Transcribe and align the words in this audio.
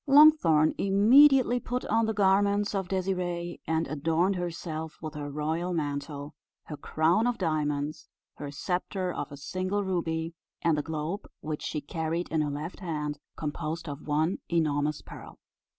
Longthorn 0.07 0.73
immediately 0.79 1.59
put 1.59 1.85
on 1.85 2.07
the 2.07 2.13
garments 2.15 2.73
of 2.73 2.87
Désirée, 2.87 3.59
and 3.67 3.87
adorned 3.87 4.35
herself 4.35 4.97
with 4.99 5.13
her 5.13 5.29
royal 5.29 5.73
mantle, 5.75 6.33
her 6.63 6.75
crown 6.75 7.27
of 7.27 7.37
diamonds, 7.37 8.07
her 8.37 8.49
sceptre 8.49 9.13
of 9.13 9.31
a 9.31 9.37
single 9.37 9.83
ruby, 9.83 10.33
and 10.63 10.75
the 10.75 10.81
globe 10.81 11.27
which 11.41 11.61
she 11.61 11.81
carried 11.81 12.29
in 12.29 12.41
her 12.41 12.49
left 12.49 12.79
hand, 12.79 13.19
composed 13.35 13.87
of 13.87 14.07
one 14.07 14.39
enormous 14.49 15.03
pearl. 15.03 15.37